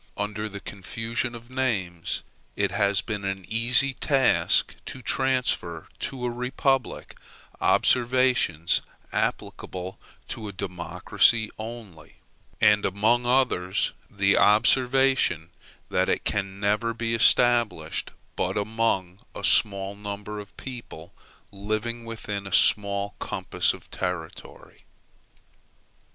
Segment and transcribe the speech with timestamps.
[0.17, 2.23] Under the confusion of names,
[2.55, 7.15] it has been an easy task to transfer to a republic
[7.59, 8.81] observations
[9.13, 12.15] applicable to a democracy only;
[12.59, 15.51] and among others, the observation
[15.91, 21.13] that it can never be established but among a small number of people,
[21.51, 24.85] living within a small compass of territory.